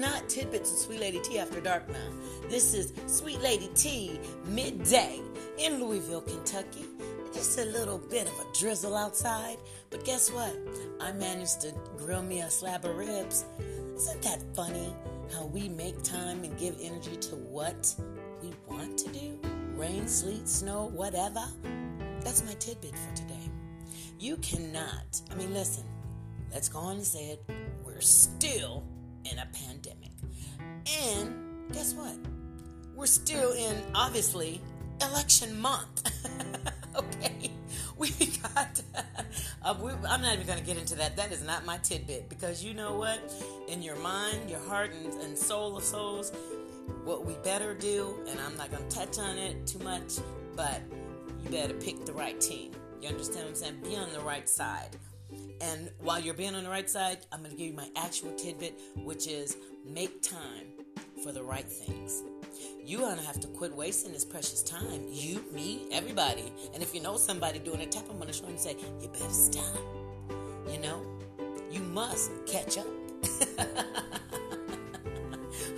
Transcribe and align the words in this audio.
Not 0.00 0.30
Tidbits 0.30 0.72
of 0.72 0.78
Sweet 0.78 0.98
Lady 0.98 1.20
Tea 1.20 1.40
After 1.40 1.60
Dark 1.60 1.86
now. 1.90 2.08
This 2.48 2.72
is 2.72 2.94
Sweet 3.06 3.38
Lady 3.42 3.68
Tea 3.74 4.18
midday 4.46 5.20
in 5.58 5.78
Louisville, 5.78 6.22
Kentucky. 6.22 6.86
Just 7.34 7.58
a 7.58 7.66
little 7.66 7.98
bit 7.98 8.26
of 8.26 8.32
a 8.32 8.58
drizzle 8.58 8.96
outside. 8.96 9.58
But 9.90 10.06
guess 10.06 10.32
what? 10.32 10.56
I 11.02 11.12
managed 11.12 11.60
to 11.60 11.74
grill 11.98 12.22
me 12.22 12.40
a 12.40 12.50
slab 12.50 12.86
of 12.86 12.96
ribs. 12.96 13.44
Isn't 13.94 14.22
that 14.22 14.42
funny 14.56 14.96
how 15.34 15.44
we 15.44 15.68
make 15.68 16.02
time 16.02 16.44
and 16.44 16.58
give 16.58 16.76
energy 16.80 17.16
to 17.16 17.36
what 17.36 17.94
we 18.42 18.54
want 18.70 18.96
to 19.00 19.08
do? 19.10 19.38
Rain, 19.74 20.08
sleet, 20.08 20.48
snow, 20.48 20.86
whatever. 20.94 21.44
That's 22.20 22.42
my 22.46 22.54
tidbit 22.54 22.96
for 22.96 23.14
today. 23.14 23.50
You 24.18 24.38
cannot, 24.38 25.20
I 25.30 25.34
mean, 25.34 25.52
listen, 25.52 25.84
let's 26.54 26.70
go 26.70 26.78
on 26.78 26.96
and 26.96 27.04
say 27.04 27.32
it. 27.32 27.44
We're 27.84 28.00
still 28.00 28.82
in 29.24 29.38
a 29.38 29.46
pandemic. 29.52 30.10
And 31.02 31.72
guess 31.72 31.94
what? 31.94 32.16
We're 32.94 33.06
still 33.06 33.52
in, 33.52 33.76
obviously, 33.94 34.60
election 35.00 35.58
month. 35.60 36.10
okay? 36.96 37.50
We 37.96 38.10
got, 38.42 38.82
uh, 39.62 39.74
we, 39.80 39.90
I'm 40.08 40.22
not 40.22 40.34
even 40.34 40.46
going 40.46 40.58
to 40.58 40.64
get 40.64 40.78
into 40.78 40.94
that. 40.96 41.16
That 41.16 41.32
is 41.32 41.42
not 41.42 41.64
my 41.64 41.76
tidbit 41.78 42.28
because 42.28 42.64
you 42.64 42.74
know 42.74 42.96
what? 42.96 43.20
In 43.68 43.82
your 43.82 43.96
mind, 43.96 44.50
your 44.50 44.60
heart, 44.60 44.92
and, 44.92 45.12
and 45.20 45.36
soul 45.36 45.76
of 45.76 45.84
souls, 45.84 46.32
what 47.04 47.26
we 47.26 47.34
better 47.44 47.74
do, 47.74 48.16
and 48.28 48.40
I'm 48.40 48.56
not 48.56 48.70
going 48.70 48.86
to 48.88 48.94
touch 48.94 49.18
on 49.18 49.36
it 49.38 49.66
too 49.66 49.78
much, 49.80 50.18
but 50.56 50.80
you 51.44 51.50
better 51.50 51.74
pick 51.74 52.04
the 52.04 52.12
right 52.12 52.40
team. 52.40 52.72
You 53.00 53.08
understand 53.08 53.44
what 53.44 53.50
I'm 53.50 53.54
saying? 53.54 53.80
Be 53.82 53.96
on 53.96 54.12
the 54.12 54.20
right 54.20 54.48
side. 54.48 54.96
And 55.60 55.90
while 56.00 56.20
you're 56.20 56.34
being 56.34 56.54
on 56.54 56.64
the 56.64 56.70
right 56.70 56.88
side, 56.88 57.18
I'm 57.32 57.40
going 57.40 57.50
to 57.50 57.56
give 57.56 57.66
you 57.66 57.74
my 57.74 57.88
actual 57.96 58.32
tidbit, 58.32 58.78
which 58.96 59.26
is 59.26 59.56
make 59.86 60.22
time 60.22 60.66
for 61.22 61.32
the 61.32 61.42
right 61.42 61.68
things. 61.68 62.22
You're 62.84 63.00
going 63.00 63.18
to 63.18 63.24
have 63.24 63.40
to 63.40 63.46
quit 63.48 63.74
wasting 63.74 64.12
this 64.12 64.24
precious 64.24 64.62
time. 64.62 65.06
You, 65.10 65.44
me, 65.52 65.86
everybody. 65.92 66.52
And 66.74 66.82
if 66.82 66.94
you 66.94 67.02
know 67.02 67.16
somebody 67.16 67.58
doing 67.58 67.80
it, 67.80 67.92
tap 67.92 68.06
them 68.06 68.20
on 68.20 68.26
the 68.26 68.32
shoulder 68.32 68.52
and 68.52 68.60
say, 68.60 68.76
You 69.00 69.08
better 69.08 69.30
stop. 69.30 69.78
You 70.70 70.78
know, 70.78 71.02
you 71.70 71.80
must 71.80 72.30
catch 72.46 72.78
up. 72.78 72.86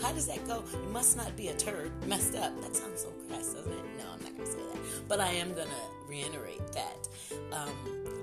How 0.03 0.13
does 0.13 0.27
that 0.27 0.47
go? 0.47 0.65
You 0.73 0.89
must 0.91 1.17
not 1.17 1.37
be 1.37 1.49
a 1.49 1.55
turd 1.55 1.93
messed 2.07 2.35
up. 2.37 2.61
That 2.63 2.77
sounds 2.77 3.03
so 3.03 3.09
crass, 3.29 3.55
doesn't 3.55 3.73
it? 3.73 3.85
No, 3.99 4.05
I'm 4.13 4.23
not 4.23 4.37
going 4.37 4.47
to 4.47 4.53
say 4.53 4.59
that. 4.59 5.09
But 5.09 5.21
I 5.21 5.29
am 5.33 5.55
going 5.55 5.69
to 5.69 6.09
reiterate 6.09 6.73
that. 6.73 7.09
Um, 7.53 8.22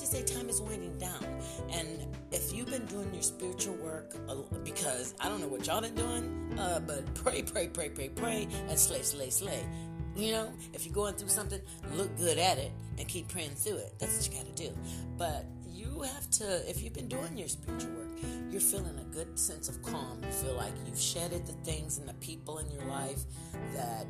just 0.00 0.12
say 0.12 0.22
time 0.22 0.48
is 0.48 0.60
winding 0.60 0.98
down. 0.98 1.24
And 1.72 2.06
if 2.32 2.52
you've 2.52 2.70
been 2.70 2.86
doing 2.86 3.12
your 3.12 3.22
spiritual 3.22 3.74
work, 3.76 4.14
because 4.64 5.14
I 5.20 5.28
don't 5.28 5.40
know 5.40 5.48
what 5.48 5.66
y'all 5.66 5.80
been 5.80 5.94
doing, 5.94 6.58
uh, 6.58 6.80
but 6.80 7.14
pray, 7.14 7.42
pray, 7.42 7.68
pray, 7.68 7.88
pray, 7.88 8.08
pray, 8.08 8.48
and 8.68 8.78
slay, 8.78 9.02
slay, 9.02 9.30
slay. 9.30 9.64
You 10.16 10.32
know, 10.32 10.52
if 10.72 10.86
you're 10.86 10.94
going 10.94 11.14
through 11.14 11.28
something, 11.28 11.60
look 11.94 12.16
good 12.16 12.38
at 12.38 12.58
it 12.58 12.72
and 12.98 13.06
keep 13.06 13.28
praying 13.28 13.50
through 13.50 13.76
it. 13.76 13.94
That's 13.98 14.16
what 14.16 14.26
you 14.26 14.42
got 14.42 14.56
to 14.56 14.62
do. 14.62 14.76
But 15.18 15.44
you 15.70 16.02
have 16.02 16.30
to, 16.30 16.68
if 16.68 16.82
you've 16.82 16.94
been 16.94 17.08
doing 17.08 17.36
your 17.36 17.48
spiritual 17.48 17.92
work, 17.92 18.08
you're 18.50 18.60
feeling 18.60 18.98
a 18.98 19.14
good 19.14 19.38
sense 19.38 19.68
of 19.68 19.82
calm. 19.82 20.20
You 20.24 20.32
feel 20.32 20.54
like 20.54 20.72
you've 20.86 20.98
shedded 20.98 21.46
the 21.46 21.52
things 21.52 21.98
and 21.98 22.08
the 22.08 22.14
people 22.14 22.58
in 22.58 22.70
your 22.70 22.84
life 22.84 23.20
that 23.74 24.06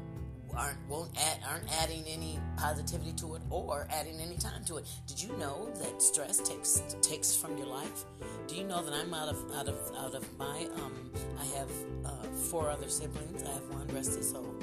aren't 0.56 0.78
won't 0.88 1.10
add, 1.18 1.40
aren't 1.48 1.70
adding 1.82 2.04
any 2.06 2.38
positivity 2.56 3.12
to 3.12 3.34
it 3.34 3.42
or 3.50 3.86
adding 3.90 4.20
any 4.20 4.36
time 4.36 4.64
to 4.64 4.76
it. 4.78 4.86
Did 5.06 5.22
you 5.22 5.36
know 5.36 5.70
that 5.76 6.02
stress 6.02 6.38
takes 6.38 6.82
takes 7.02 7.34
from 7.34 7.56
your 7.58 7.66
life? 7.66 8.04
Do 8.46 8.56
you 8.56 8.64
know 8.64 8.82
that 8.84 8.94
I'm 8.94 9.12
out 9.12 9.28
of 9.28 9.38
out 9.54 9.68
of 9.68 9.78
out 9.98 10.14
of 10.14 10.38
my 10.38 10.66
um 10.76 11.10
I 11.38 11.44
have 11.58 11.70
uh, 12.04 12.28
four 12.50 12.70
other 12.70 12.88
siblings. 12.88 13.42
I 13.42 13.52
have 13.52 13.68
one 13.68 13.86
rest 13.88 14.14
his 14.16 14.30
soul, 14.30 14.54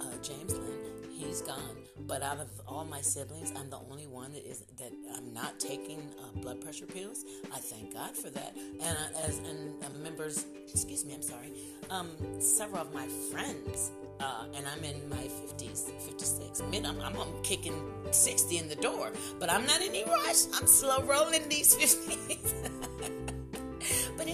uh, 0.00 0.04
James 0.22 0.52
Lynn. 0.54 0.81
He's 1.26 1.40
gone. 1.42 1.76
But 2.06 2.22
out 2.22 2.38
of 2.38 2.48
all 2.66 2.84
my 2.84 3.00
siblings, 3.00 3.52
I'm 3.56 3.70
the 3.70 3.78
only 3.90 4.06
one 4.06 4.32
that 4.32 4.44
is 4.44 4.64
that 4.78 4.92
I'm 5.16 5.32
not 5.32 5.60
taking 5.60 6.00
uh, 6.20 6.40
blood 6.40 6.60
pressure 6.60 6.86
pills. 6.86 7.24
I 7.52 7.58
thank 7.58 7.94
God 7.94 8.16
for 8.16 8.30
that. 8.30 8.56
And 8.56 8.82
uh, 8.82 9.26
as 9.26 9.38
and 9.38 9.82
uh, 9.84 9.88
members, 10.02 10.46
excuse 10.68 11.04
me, 11.04 11.14
I'm 11.14 11.22
sorry. 11.22 11.52
Um, 11.90 12.10
several 12.40 12.82
of 12.82 12.92
my 12.92 13.06
friends 13.30 13.92
uh, 14.20 14.44
and 14.54 14.66
I'm 14.66 14.84
in 14.84 15.08
my 15.08 15.16
50s, 15.16 15.90
56. 15.90 16.62
Mid, 16.70 16.86
I'm, 16.86 17.00
I'm, 17.00 17.16
I'm, 17.16 17.42
kicking 17.42 17.74
60 18.10 18.58
in 18.58 18.68
the 18.68 18.76
door, 18.76 19.10
but 19.38 19.50
I'm 19.50 19.66
not 19.66 19.80
in 19.80 19.88
any 19.88 20.04
rush. 20.04 20.46
I'm 20.54 20.66
slow 20.66 21.02
rolling 21.02 21.48
these 21.48 21.74
50s. 21.74 22.70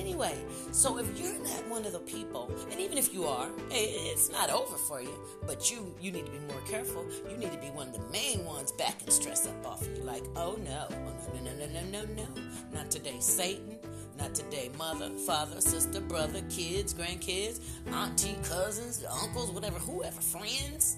anyway, 0.09 0.35
so 0.73 0.99
if 0.99 1.07
you're 1.21 1.39
not 1.45 1.69
one 1.69 1.85
of 1.85 1.93
the 1.93 1.99
people, 2.01 2.51
and 2.71 2.81
even 2.81 2.97
if 2.97 3.13
you 3.13 3.25
are, 3.27 3.49
it's 3.71 4.31
not 4.31 4.51
over 4.51 4.77
for 4.77 5.03
you. 5.03 5.13
But 5.47 5.71
you 5.71 5.95
you 6.01 6.11
need 6.11 6.27
to 6.27 6.33
be 6.33 6.39
more 6.49 6.61
careful. 6.63 7.05
You 7.31 7.37
need 7.37 7.53
to 7.53 7.59
be 7.59 7.69
one 7.69 7.89
of 7.89 7.93
the 7.93 8.11
main 8.11 8.45
ones 8.45 8.73
backing 8.73 9.11
stress 9.11 9.47
up 9.47 9.67
off 9.67 9.83
of 9.83 9.97
you. 9.97 10.05
Like, 10.05 10.25
oh 10.35 10.59
no, 10.65 10.87
oh 10.91 11.43
no, 11.45 11.51
no, 11.51 11.57
no, 11.57 11.67
no, 11.67 11.81
no, 11.91 12.05
no, 12.15 12.25
no, 12.35 12.43
not 12.73 12.91
today, 12.91 13.17
Satan. 13.21 13.79
Not 14.19 14.35
today. 14.35 14.71
Mother, 14.77 15.11
father, 15.27 15.61
sister, 15.61 16.01
brother, 16.01 16.41
kids, 16.51 16.93
grandkids, 16.93 17.61
auntie, 17.93 18.37
cousins, 18.43 19.05
uncles, 19.23 19.53
whatever, 19.53 19.79
whoever, 19.79 20.21
friends, 20.21 20.97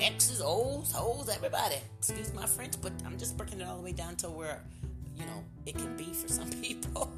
exes, 0.00 0.40
olds, 0.40 0.92
hoes, 0.92 1.28
everybody. 1.28 1.76
Excuse 1.98 2.32
my 2.32 2.46
French, 2.46 2.80
but 2.80 2.92
I'm 3.04 3.18
just 3.18 3.36
breaking 3.36 3.60
it 3.60 3.66
all 3.68 3.76
the 3.76 3.82
way 3.82 3.92
down 3.92 4.16
to 4.16 4.30
where, 4.30 4.62
you 5.14 5.26
know, 5.26 5.44
it 5.66 5.76
can 5.76 5.98
be 5.98 6.14
for 6.14 6.28
some 6.28 6.48
people. 6.62 7.12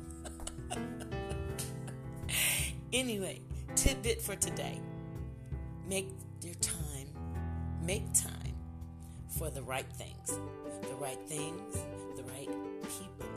Anyway, 2.92 3.40
tidbit 3.74 4.20
for 4.20 4.36
today. 4.36 4.80
Make 5.88 6.08
your 6.42 6.54
time, 6.54 7.08
make 7.82 8.04
time 8.12 8.54
for 9.38 9.50
the 9.50 9.62
right 9.62 9.90
things. 9.94 10.38
The 10.82 10.94
right 10.96 11.18
things, 11.28 11.74
the 12.16 12.22
right 12.24 12.48
people 12.82 13.28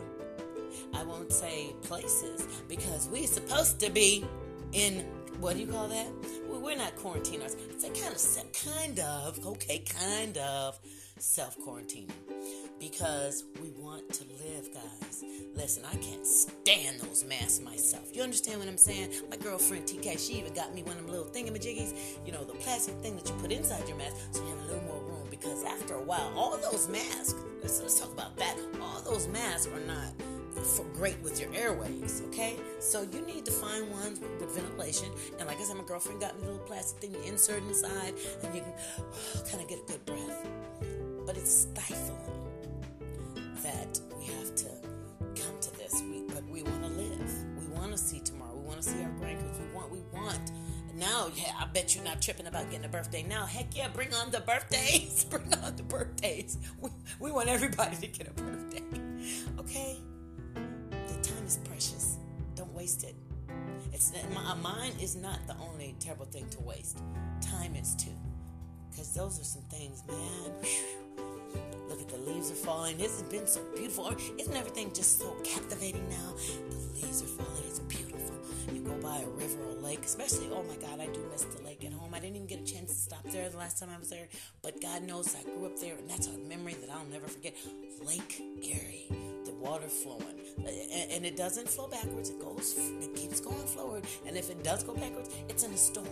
I 0.94 1.04
won't 1.04 1.32
say 1.32 1.74
places 1.84 2.48
because 2.68 3.08
we're 3.10 3.28
supposed 3.28 3.80
to 3.82 3.90
be 3.90 4.26
in 4.74 5.06
what 5.40 5.56
do 5.56 5.62
you 5.62 5.68
call 5.68 5.88
that? 5.88 6.08
We're 6.48 6.76
not 6.76 6.96
quarantiners. 6.98 7.56
It's 7.72 7.84
a 7.84 7.90
kind 7.90 8.14
of 8.14 8.54
kind 8.54 9.00
of 9.00 9.46
okay, 9.48 9.80
kind 9.80 10.38
of 10.38 10.80
self 11.18 11.58
quarantining 11.60 12.12
because 12.82 13.46
we 13.62 13.70
want 13.78 14.12
to 14.12 14.24
live, 14.44 14.74
guys. 14.74 15.24
Listen, 15.56 15.84
I 15.86 15.96
can't 15.98 16.26
stand 16.26 17.00
those 17.00 17.24
masks 17.24 17.62
myself. 17.62 18.10
You 18.12 18.24
understand 18.24 18.60
what 18.60 18.68
I'm 18.68 18.78
saying? 18.78 19.12
My 19.30 19.38
girlfriend 19.38 19.86
TK, 19.86 20.18
she 20.18 20.40
even 20.40 20.54
got 20.54 20.74
me 20.74 20.82
one 20.82 20.98
of 20.98 21.06
them 21.06 21.12
little 21.12 21.32
thingamajiggies, 21.32 21.94
you 22.26 22.32
know, 22.32 22.44
the 22.44 22.54
plastic 22.54 22.96
thing 22.96 23.16
that 23.18 23.30
you 23.30 23.36
put 23.36 23.52
inside 23.52 23.88
your 23.88 23.98
mask 23.98 24.16
so 24.32 24.42
you 24.42 24.50
have 24.50 24.60
a 24.60 24.64
little 24.64 24.84
more 24.84 25.04
room 25.04 25.28
because 25.30 25.64
after 25.64 25.94
a 25.94 26.04
while, 26.04 26.34
all 26.36 26.58
those 26.58 26.90
masks, 26.90 27.36
let's, 27.62 27.80
let's 27.80 28.00
talk 28.00 28.12
about 28.12 28.36
that, 28.38 28.58
all 28.82 29.00
those 29.02 29.28
masks 29.28 29.68
are 29.68 29.80
not 29.82 30.12
great 30.94 31.20
with 31.24 31.40
your 31.40 31.52
airways, 31.56 32.22
okay? 32.28 32.56
So 32.80 33.02
you 33.02 33.22
need 33.26 33.44
to 33.46 33.52
find 33.52 33.90
ones 33.90 34.20
with, 34.20 34.40
with, 34.40 34.56
ventilation. 34.56 35.08
And 35.40 35.48
like 35.48 35.60
I 35.60 35.64
said, 35.64 35.78
my 35.78 35.84
girlfriend 35.84 36.22
got 36.22 36.36
me 36.38 36.44
a 36.44 36.52
little 36.52 36.66
plastic 36.66 37.02
thing 37.02 37.12
you 37.12 37.28
insert 37.28 37.64
inside, 37.64 38.14
and 38.44 38.54
you 38.54 38.62
can 38.62 38.74
oh, 39.00 39.42
kind 39.50 39.64
of 39.64 39.68
get 39.68 39.80
a 39.80 39.92
good 39.92 40.06
breath. 40.06 40.48
But 41.26 41.38
it's 41.38 41.62
stifling 41.62 42.31
bet 51.74 51.96
you're 51.96 52.04
not 52.04 52.22
tripping 52.22 52.48
about 52.48 52.70
getting 52.70 52.86
a 52.86 52.90
birthday. 52.90 53.24
Now, 53.24 53.46
heck 53.46 53.76
yeah, 53.76 53.88
bring 53.90 54.14
on 54.14 54.32
the 54.32 54.42
birthdays. 54.42 55.26
bring 55.30 55.54
on 55.64 55.76
the 55.76 55.84
birthdays. 55.84 56.58
We, 56.80 56.90
we 57.20 57.32
want 57.32 57.50
everybody 57.50 57.96
to 57.96 58.08
get 58.08 58.28
a 58.28 58.32
birthday. 58.32 58.84
Okay? 59.60 59.98
The 60.54 61.22
time 61.22 61.46
is 61.46 61.58
precious. 61.64 62.18
Don't 62.56 62.74
waste 62.74 63.04
it. 63.04 63.16
It's 63.94 64.14
a 64.14 64.56
mind 64.56 64.96
is 65.00 65.16
not 65.16 65.46
the 65.48 65.56
only 65.58 65.96
terrible 66.00 66.26
thing 66.26 66.48
to 66.50 66.60
waste. 66.62 66.98
Time 67.42 67.76
is 67.76 67.94
too, 67.96 68.10
because 68.90 69.14
those 69.14 69.40
are 69.40 69.44
some 69.44 69.62
things, 69.64 70.02
man. 70.08 70.52
Look 71.88 72.02
at 72.02 72.10
the 72.10 72.18
leaves 72.18 72.52
are 72.52 72.56
falling. 72.56 72.98
This 72.98 73.20
has 73.20 73.30
been 73.30 73.46
so 73.46 73.62
beautiful. 73.76 74.12
Isn't 74.40 74.56
everything 74.56 74.92
just 74.94 75.20
so 75.20 75.36
captivating 75.44 76.08
now? 76.10 76.34
The 76.70 77.06
leaves 77.06 77.22
are 77.22 77.26
falling. 77.26 77.64
It's 77.68 77.80
beautiful. 77.80 78.11
Go 78.92 78.98
by 79.02 79.20
a 79.20 79.28
river 79.28 79.64
or 79.70 79.82
lake, 79.82 80.04
especially. 80.04 80.50
Oh 80.52 80.64
my 80.64 80.76
God, 80.76 81.00
I 81.00 81.06
do 81.06 81.26
miss 81.32 81.44
the 81.44 81.64
lake 81.64 81.86
at 81.86 81.94
home. 81.94 82.14
I 82.14 82.20
didn't 82.20 82.36
even 82.36 82.48
get 82.48 82.60
a 82.60 82.66
chance 82.66 82.92
to 82.92 83.00
stop 83.00 83.24
there 83.32 83.48
the 83.50 83.58
last 83.58 83.80
time 83.80 83.90
I 83.90 83.98
was 83.98 84.10
there, 84.10 84.28
but 84.62 84.82
God 84.82 85.04
knows 85.04 85.34
I 85.34 85.44
grew 85.44 85.66
up 85.66 85.80
there, 85.80 85.96
and 85.96 86.10
that's 86.10 86.28
a 86.28 86.38
memory 86.38 86.76
that 86.82 86.90
I'll 86.90 87.06
never 87.06 87.28
forget. 87.28 87.56
Lake 88.06 88.42
Erie 88.62 89.08
the 89.46 89.54
water 89.54 89.88
flowing. 89.88 90.40
And 91.12 91.26
it 91.26 91.38
doesn't 91.38 91.68
flow 91.70 91.88
backwards, 91.88 92.30
it 92.30 92.40
goes, 92.40 92.78
it 92.78 93.16
keeps 93.16 93.40
going 93.40 93.66
forward. 93.68 94.04
And 94.28 94.38
if 94.38 94.50
it 94.50 94.64
does 94.64 94.84
go 94.84 94.94
backwards, 94.94 95.30
it's 95.50 95.64
in 95.64 95.72
a 95.72 95.78
storm. 95.78 96.08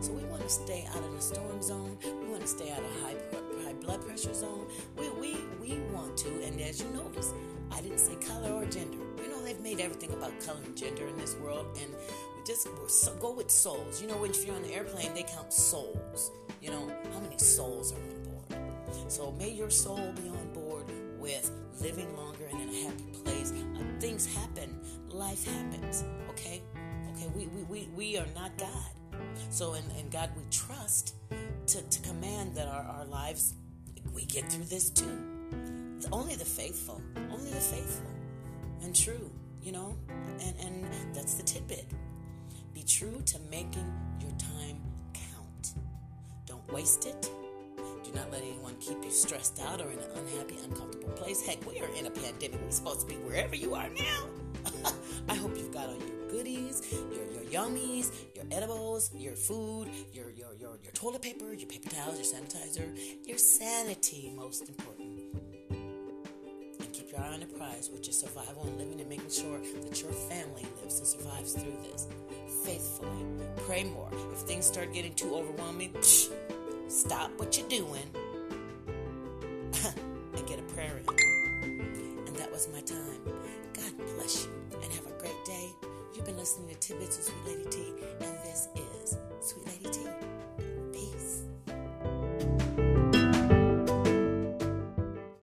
So 0.00 0.12
we 0.12 0.24
want 0.24 0.42
to 0.42 0.48
stay 0.48 0.86
out 0.90 1.02
of 1.02 1.14
the 1.14 1.20
storm 1.20 1.62
zone. 1.62 1.96
We 2.02 2.28
want 2.28 2.42
to 2.42 2.48
stay 2.48 2.70
out 2.72 2.80
of 2.80 3.02
high, 3.02 3.16
high 3.64 3.74
blood 3.74 4.04
pressure 4.04 4.34
zone. 4.34 4.66
We, 4.98 5.08
we, 5.10 5.36
we 5.60 5.78
want 5.92 6.16
to, 6.18 6.28
and 6.42 6.60
as 6.60 6.80
you 6.82 6.88
notice, 6.90 7.32
I 7.70 7.80
didn't 7.80 7.98
say 7.98 8.16
color 8.16 8.50
or 8.52 8.66
gender. 8.66 8.98
Made 9.64 9.80
everything 9.80 10.12
about 10.12 10.38
color 10.44 10.60
and 10.62 10.76
gender 10.76 11.08
in 11.08 11.16
this 11.16 11.36
world, 11.36 11.66
and 11.80 11.90
we 12.36 12.44
just 12.46 12.68
so, 12.88 13.14
go 13.14 13.32
with 13.32 13.50
souls. 13.50 14.02
You 14.02 14.08
know, 14.08 14.18
when 14.18 14.30
you're 14.34 14.54
on 14.54 14.62
the 14.62 14.74
airplane, 14.74 15.14
they 15.14 15.22
count 15.22 15.54
souls. 15.54 16.30
You 16.60 16.70
know, 16.70 16.92
how 17.14 17.20
many 17.20 17.38
souls 17.38 17.94
are 17.94 17.96
on 17.96 18.22
board? 18.24 19.10
So 19.10 19.32
may 19.32 19.48
your 19.48 19.70
soul 19.70 20.12
be 20.16 20.28
on 20.28 20.52
board 20.52 20.84
with 21.18 21.50
living 21.80 22.14
longer 22.14 22.44
and 22.52 22.60
in 22.60 22.68
a 22.68 22.82
happy 22.82 23.04
place. 23.24 23.52
Uh, 23.52 23.80
things 24.00 24.26
happen, 24.26 24.78
life 25.08 25.46
happens, 25.46 26.04
okay? 26.28 26.62
Okay, 27.12 27.28
we, 27.34 27.46
we, 27.46 27.62
we, 27.62 27.88
we 27.96 28.18
are 28.18 28.26
not 28.34 28.56
God. 28.58 28.68
So, 29.48 29.72
in, 29.72 29.84
in 29.98 30.10
God 30.10 30.28
we 30.36 30.42
trust 30.50 31.14
to, 31.68 31.80
to 31.80 32.00
command 32.02 32.54
that 32.56 32.68
our, 32.68 32.82
our 32.82 33.04
lives, 33.06 33.54
we 34.12 34.26
get 34.26 34.52
through 34.52 34.64
this 34.64 34.90
too. 34.90 35.18
It's 35.96 36.06
Only 36.12 36.34
the 36.34 36.44
faithful, 36.44 37.00
only 37.30 37.50
the 37.50 37.60
faithful 37.60 38.10
and 38.82 38.94
true, 38.94 39.30
you 39.64 39.72
know? 39.72 39.96
And, 40.40 40.54
and 40.60 41.14
that's 41.14 41.34
the 41.34 41.42
tidbit. 41.42 41.86
Be 42.74 42.82
true 42.82 43.22
to 43.24 43.38
making 43.50 43.90
your 44.20 44.30
time 44.32 44.78
count. 45.14 45.74
Don't 46.46 46.72
waste 46.72 47.06
it. 47.06 47.30
Do 48.04 48.12
not 48.14 48.30
let 48.30 48.42
anyone 48.42 48.74
keep 48.78 49.02
you 49.02 49.10
stressed 49.10 49.60
out 49.60 49.80
or 49.80 49.90
in 49.90 49.98
an 49.98 50.10
unhappy, 50.16 50.56
uncomfortable 50.62 51.08
place. 51.10 51.44
Heck, 51.44 51.66
we 51.66 51.80
are 51.80 51.88
in 51.96 52.06
a 52.06 52.10
pandemic. 52.10 52.60
We're 52.62 52.70
supposed 52.70 53.00
to 53.00 53.06
be 53.06 53.14
wherever 53.14 53.56
you 53.56 53.74
are 53.74 53.88
now. 53.88 54.26
I 55.28 55.34
hope 55.34 55.56
you've 55.56 55.72
got 55.72 55.88
all 55.88 55.96
your 55.96 56.28
goodies, 56.30 56.82
your, 56.92 57.24
your 57.32 57.50
yummies, 57.50 58.10
your 58.34 58.44
edibles, 58.50 59.10
your 59.14 59.34
food, 59.34 59.88
your, 60.12 60.30
your, 60.30 60.54
your, 60.60 60.78
your 60.82 60.92
toilet 60.92 61.22
paper, 61.22 61.52
your 61.54 61.68
paper 61.68 61.88
towels, 61.88 62.16
your 62.16 62.40
sanitizer, 62.40 63.26
your 63.26 63.38
sanity, 63.38 64.32
most 64.36 64.68
important. 64.68 65.03
Your 67.16 67.48
prize, 67.58 67.90
which 67.92 68.08
is 68.08 68.18
survival 68.18 68.64
and 68.64 68.76
living 68.76 69.00
and 69.00 69.08
making 69.08 69.30
sure 69.30 69.58
that 69.82 70.02
your 70.02 70.10
family 70.12 70.66
lives 70.80 70.98
and 70.98 71.06
survives 71.06 71.52
through 71.52 71.76
this 71.84 72.08
faithfully. 72.64 73.24
Pray 73.66 73.84
more. 73.84 74.08
If 74.32 74.38
things 74.40 74.66
start 74.66 74.92
getting 74.92 75.14
too 75.14 75.34
overwhelming, 75.34 75.92
psh, 75.92 76.30
stop 76.88 77.30
what 77.36 77.56
you're 77.56 77.68
doing 77.68 78.02
and 80.36 80.46
get 80.46 80.58
a 80.58 80.62
prayer 80.74 80.98
in. 80.98 81.06
And 82.26 82.36
that 82.36 82.50
was 82.50 82.68
my 82.72 82.80
time. 82.80 83.20
God 83.74 83.92
bless 84.16 84.44
you 84.44 84.50
and 84.82 84.92
have 84.92 85.06
a 85.06 85.20
great 85.20 85.44
day. 85.44 85.68
You've 86.14 86.24
been 86.24 86.36
listening 86.36 86.68
to 86.68 86.74
Tidbits 86.80 87.16
with 87.16 87.26
Sweet 87.26 87.46
Lady 87.46 87.70
T, 87.70 87.92
and 88.20 88.34
this 88.44 88.68
is 88.74 89.18